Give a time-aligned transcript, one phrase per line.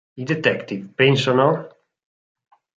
[0.21, 1.47] I detective pensano?